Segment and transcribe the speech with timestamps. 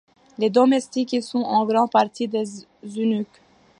[0.39, 2.47] Les domestiques y sont en grande partie des
[2.83, 3.41] eunuques.